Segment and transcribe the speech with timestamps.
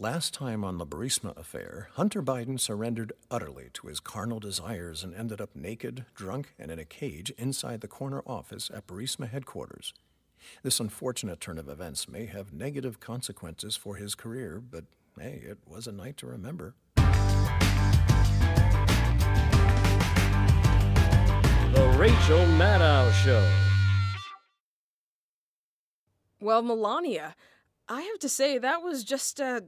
[0.00, 5.14] Last time on the Burisma affair, Hunter Biden surrendered utterly to his carnal desires and
[5.14, 9.92] ended up naked, drunk, and in a cage inside the corner office at Burisma headquarters.
[10.62, 14.84] This unfortunate turn of events may have negative consequences for his career, but
[15.18, 16.72] hey, it was a night to remember.
[21.74, 23.46] The Rachel Maddow Show.
[26.40, 27.36] Well, Melania,
[27.86, 29.64] I have to say that was just a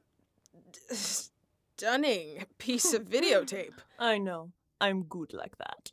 [0.91, 3.79] stunning piece of videotape.
[3.99, 4.53] I know.
[4.81, 5.93] I'm good like that.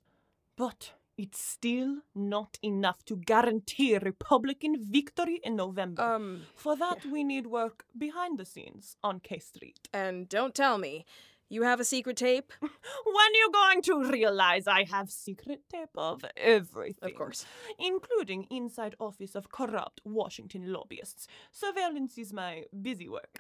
[0.55, 6.02] But it's still not enough to guarantee Republican victory in November.
[6.02, 9.88] Um, For that, we need work behind the scenes on K Street.
[9.94, 11.05] and don't tell me,
[11.50, 12.53] you have a secret tape?
[12.62, 17.09] When are you going to realize I have secret tape of everything?
[17.09, 17.45] Of course.
[17.80, 21.28] Including inside office of corrupt Washington lobbyists.
[21.52, 23.39] Surveillance is my busy work.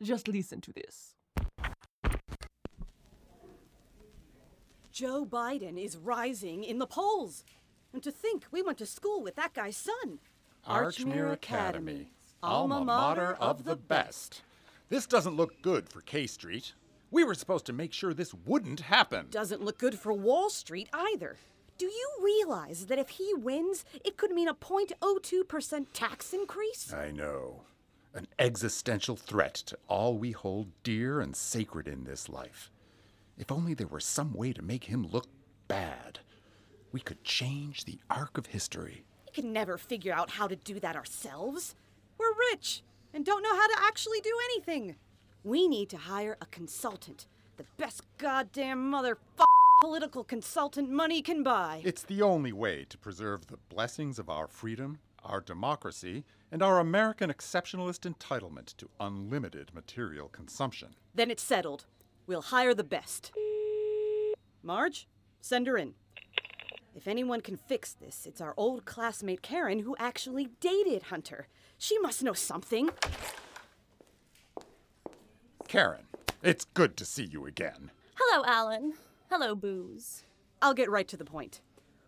[0.00, 1.14] Just listen to this.
[4.92, 7.44] Joe Biden is rising in the polls.
[7.92, 10.18] And to think we went to school with that guy's son.
[10.68, 12.10] Archmere Academy,
[12.42, 14.42] alma mater of the best.
[14.88, 16.72] This doesn't look good for K Street.
[17.10, 19.26] We were supposed to make sure this wouldn't happen.
[19.30, 21.36] Doesn't look good for Wall Street either.
[21.78, 26.92] Do you realize that if he wins, it could mean a 0.02% tax increase?
[26.92, 27.62] I know.
[28.16, 32.70] An existential threat to all we hold dear and sacred in this life.
[33.36, 35.26] If only there were some way to make him look
[35.68, 36.20] bad,
[36.92, 39.04] we could change the arc of history.
[39.26, 41.74] We can never figure out how to do that ourselves.
[42.16, 44.96] We're rich and don't know how to actually do anything.
[45.44, 47.26] We need to hire a consultant.
[47.58, 49.18] The best goddamn mother
[49.82, 51.82] political consultant money can buy.
[51.84, 56.78] It's the only way to preserve the blessings of our freedom, our democracy, and our
[56.78, 60.94] American exceptionalist entitlement to unlimited material consumption.
[61.14, 61.86] Then it's settled.
[62.26, 63.32] We'll hire the best.
[64.62, 65.06] Marge,
[65.40, 65.94] send her in.
[66.94, 71.46] If anyone can fix this, it's our old classmate Karen who actually dated Hunter.
[71.76, 72.88] She must know something.
[75.68, 76.06] Karen,
[76.42, 77.90] it's good to see you again.
[78.14, 78.94] Hello, Alan.
[79.30, 80.24] Hello, Booze.
[80.62, 81.60] I'll get right to the point.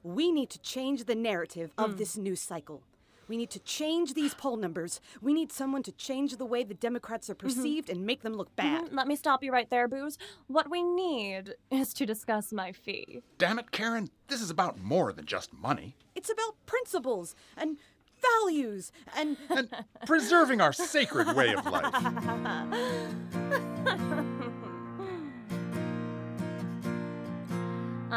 [0.03, 1.97] We need to change the narrative of hmm.
[1.99, 2.83] this news cycle.
[3.29, 5.01] We need to change these poll numbers.
[5.21, 8.55] We need someone to change the way the Democrats are perceived and make them look
[8.57, 8.87] bad.
[8.87, 10.17] Mhm, Let me stop you right there, Booze.
[10.47, 13.23] What we need is to discuss my fee.
[13.37, 15.97] Damn it, Karen, this is about more than just money.
[16.15, 17.77] It's about principles and
[18.43, 19.69] values and And
[20.07, 21.95] preserving our sacred way of life.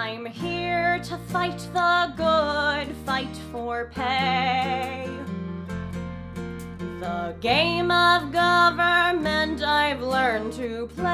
[0.04, 5.08] I'm here to fight the good fight for pay.
[7.00, 11.06] The game of government I've learned to play.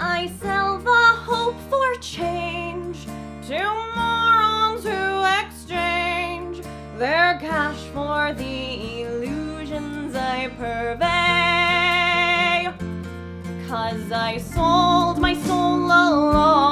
[0.00, 3.04] I sell the hope for change
[3.48, 3.62] to
[3.94, 6.62] morons who exchange
[6.96, 11.52] their cash for the illusions I purvey.
[13.68, 15.32] Cause I sold my
[15.92, 16.71] 哦。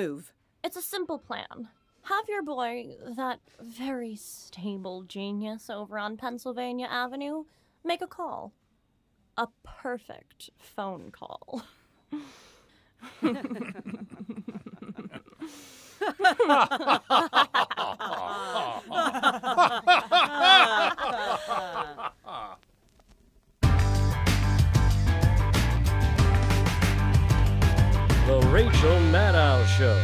[0.00, 0.32] Move?
[0.64, 1.68] It's a simple plan.
[2.02, 7.44] Have your boy, that very stable genius over on Pennsylvania Avenue,
[7.84, 8.52] make a call.
[9.36, 11.62] A perfect phone call.
[28.50, 29.96] Rachel Maddow Show.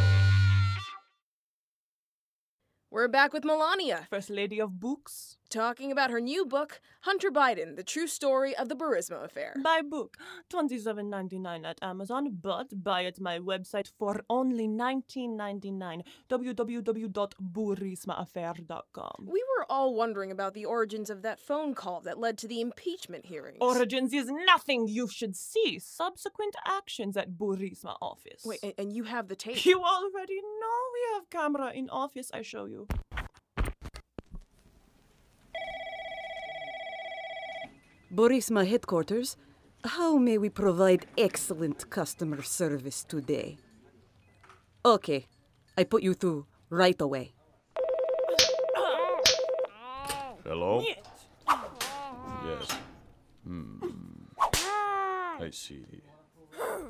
[2.92, 5.36] We're back back with Melania, First lady of books.
[5.48, 9.54] Talking about her new book, Hunter Biden: The True Story of the Burisma Affair.
[9.62, 10.16] Buy book,
[10.48, 15.70] twenty seven ninety nine at Amazon, but buy at my website for only nineteen ninety
[15.70, 16.02] nine.
[16.28, 19.26] www.burismaaffair.com.
[19.26, 22.60] We were all wondering about the origins of that phone call that led to the
[22.60, 23.58] impeachment hearings.
[23.60, 25.78] Origins is nothing you should see.
[25.78, 28.42] Subsequent actions at Burisma office.
[28.44, 29.64] Wait, and, and you have the tape?
[29.64, 32.30] You already know we have camera in office.
[32.32, 32.86] I show you.
[38.14, 39.36] Burisma headquarters,
[39.84, 43.58] how may we provide excellent customer service today?
[44.84, 45.26] Okay,
[45.76, 47.32] I put you through right away.
[50.44, 50.84] Hello?
[52.44, 52.78] Yes.
[53.44, 53.78] Hmm.
[55.40, 55.84] I see.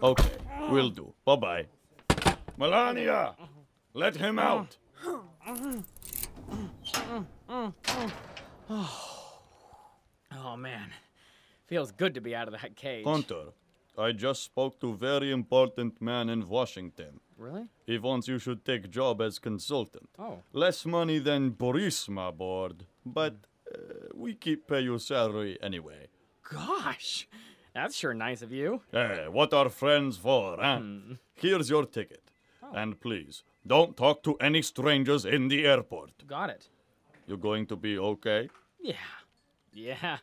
[0.02, 0.30] Okay,
[0.70, 1.14] will do.
[1.24, 1.66] Bye bye.
[2.58, 3.34] Melania!
[3.94, 4.76] Let him out!
[10.38, 10.90] Oh man,
[11.66, 13.04] feels good to be out of that cage.
[13.04, 13.46] Hunter,
[13.98, 17.20] I just spoke to very important man in Washington.
[17.38, 17.66] Really?
[17.86, 20.08] He wants you should take job as consultant.
[20.18, 20.38] Oh.
[20.52, 23.34] Less money than Burisma board, but
[23.74, 23.78] uh,
[24.14, 26.08] we keep uh, pay you salary anyway.
[26.50, 27.28] Gosh,
[27.74, 28.82] that's sure nice of you.
[28.92, 30.78] Hey, what are friends for, huh?
[30.78, 31.14] Hmm.
[31.34, 32.22] Here's your ticket.
[32.62, 32.72] Oh.
[32.74, 36.26] And please, don't talk to any strangers in the airport.
[36.26, 36.68] Got it.
[37.26, 38.48] You going to be okay?
[38.80, 38.94] Yeah.
[39.72, 40.18] Yeah.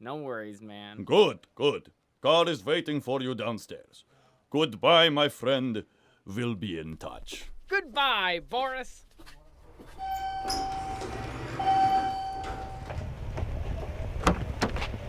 [0.00, 1.02] No worries, man.
[1.02, 1.90] Good, good.
[2.22, 4.04] Car is waiting for you downstairs.
[4.50, 5.84] Goodbye, my friend.
[6.24, 7.50] We'll be in touch.
[7.68, 9.04] Goodbye, Boris.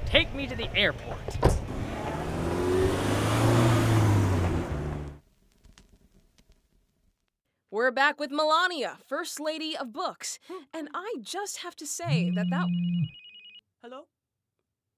[0.05, 1.37] Take me to the airport.
[7.69, 10.39] We're back with Melania, First Lady of Books.
[10.73, 12.67] And I just have to say that that.
[13.83, 14.07] Hello?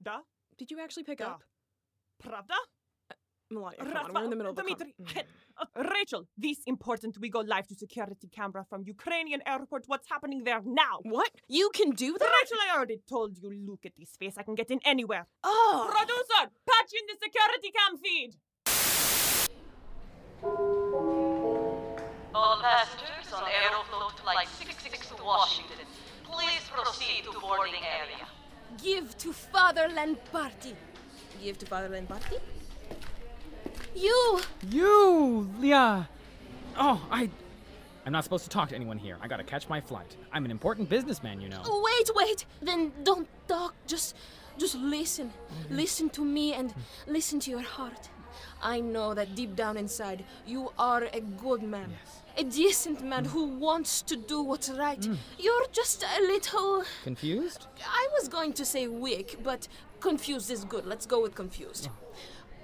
[0.01, 0.19] Da?
[0.57, 1.31] Did you actually pick Da.
[1.31, 1.44] up?
[2.24, 2.56] Pravda?
[3.53, 5.25] Melania, come on, we're in the middle of the Dmitry, con- head-
[5.57, 7.18] uh, Rachel, this important.
[7.19, 9.83] We go live to security camera from Ukrainian airport.
[9.88, 11.00] What's happening there now?
[11.03, 11.31] What?
[11.50, 12.31] You can do that?
[12.42, 13.50] Rachel, I already told you.
[13.69, 14.36] Look at this face.
[14.38, 15.27] I can get in anywhere.
[15.44, 15.89] Oh!
[15.92, 18.31] Producer, patch in the security cam feed.
[22.33, 25.86] All passengers on Aeroflot Flight 66 to Washington,
[26.24, 28.25] please proceed to boarding area.
[28.81, 30.75] Give to Fatherland Party.
[31.41, 32.38] Give to Fatherland Party?
[33.95, 34.41] You!
[34.69, 36.07] You, Leah.
[36.77, 37.29] Oh, I.
[38.06, 39.18] I'm not supposed to talk to anyone here.
[39.21, 40.15] I gotta catch my flight.
[40.31, 41.62] I'm an important businessman, you know.
[41.65, 42.45] Wait, wait!
[42.62, 43.73] Then don't talk.
[43.88, 44.15] Just.
[44.57, 45.31] Just listen.
[45.69, 46.73] Listen to me and
[47.07, 48.09] listen to your heart.
[48.62, 51.94] I know that deep down inside, you are a good man.
[52.38, 55.06] A decent man who wants to do what's right.
[55.38, 56.83] You're just a little.
[57.04, 57.68] Confused?
[57.86, 59.68] I was going to say weak, but
[60.00, 60.86] confused is good.
[60.86, 61.89] Let's go with confused.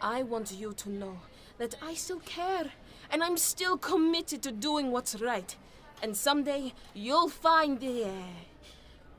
[0.02, 1.20] I want you to know
[1.58, 2.72] that I still care,
[3.12, 5.56] and I'm still committed to doing what's right.
[6.02, 8.12] And someday you'll find the uh,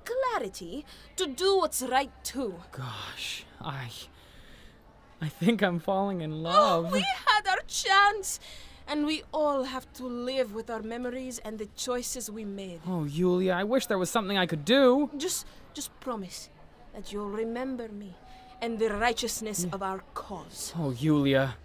[0.05, 0.85] clarity
[1.17, 2.55] to do what's right too.
[2.73, 3.91] Gosh, I.
[5.23, 6.55] I think I'm falling in love.
[6.57, 6.93] Oh, love.
[6.93, 8.39] we had our chance,
[8.87, 12.81] and we all have to live with our memories and the choices we made.
[12.87, 15.11] Oh, Yulia, I wish there was something I could do.
[15.17, 16.51] Just, just promise
[16.95, 18.15] that you'll remember me
[18.61, 19.75] and the righteousness mm.
[19.75, 20.73] of our cause.
[20.79, 21.57] Oh, Yulia,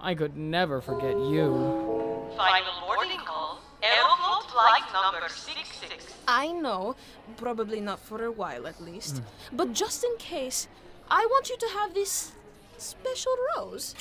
[0.00, 2.28] I could never forget you.
[2.36, 6.14] Final boarding call, Aeroflot Flight number 66.
[6.26, 6.94] I know,
[7.36, 9.22] probably not for a while at least, mm.
[9.52, 10.68] but just in case,
[11.10, 12.32] I want you to have this
[12.78, 13.94] special rose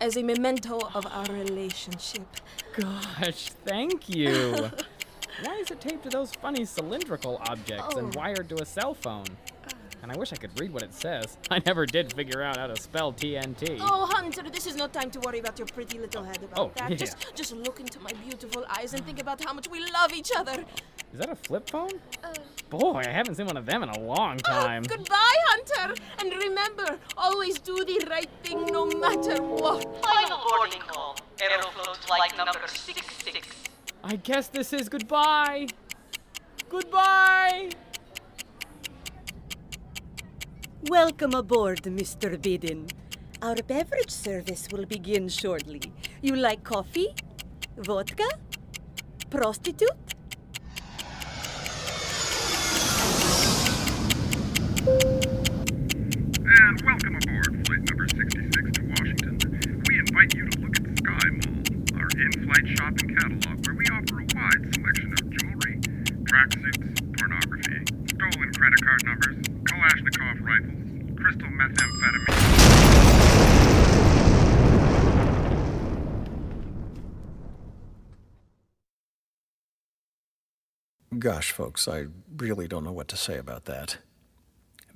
[0.00, 2.26] as a memento of our relationship.
[2.76, 4.70] Gosh, thank you.
[5.44, 8.20] Why is it taped to those funny cylindrical objects and Oh.
[8.20, 9.26] wired to a cell phone?
[10.02, 11.38] And I wish I could read what it says.
[11.50, 13.78] I never did figure out how to spell TNT.
[13.80, 16.70] Oh, Hunter, this is no time to worry about your pretty little head about Oh,
[16.76, 16.90] that.
[16.90, 16.96] yeah.
[16.96, 20.30] Just, just look into my beautiful eyes and think about how much we love each
[20.36, 20.64] other.
[21.12, 21.90] Is that a flip phone?
[22.22, 22.34] Uh,
[22.70, 24.82] Boy, I haven't seen one of them in a long oh, time.
[24.82, 29.82] goodbye, Hunter, and remember, always do the right thing no matter what.
[30.04, 33.48] Final boarding call, Aeroflot Flight number 66.
[34.02, 35.66] I guess this is goodbye.
[36.68, 37.70] Goodbye.
[40.88, 42.40] Welcome aboard, Mr.
[42.40, 42.88] Bidden.
[43.40, 45.82] Our beverage service will begin shortly.
[46.22, 47.14] You like coffee?
[47.76, 48.28] Vodka?
[49.30, 50.13] Prostitute?
[81.18, 82.06] Gosh, folks, I
[82.36, 83.98] really don't know what to say about that.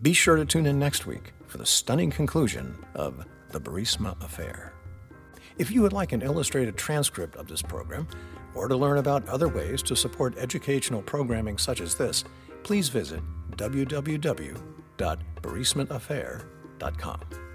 [0.03, 4.73] Be sure to tune in next week for the stunning conclusion of The Burisma Affair.
[5.59, 8.09] If you would like an illustrated transcript of this program,
[8.55, 12.25] or to learn about other ways to support educational programming such as this,
[12.63, 13.21] please visit
[15.43, 17.48] www.burismaaffair.com.